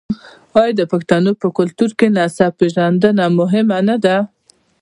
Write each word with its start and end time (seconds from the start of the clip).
آیا 0.59 0.73
د 0.79 0.81
پښتنو 0.91 1.31
په 1.41 1.47
کلتور 1.57 1.89
کې 1.99 2.07
د 2.09 2.13
نسب 2.17 2.51
پیژندنه 2.59 3.25
مهمه 3.39 3.79
نه 3.87 3.95
ده؟ 4.03 4.17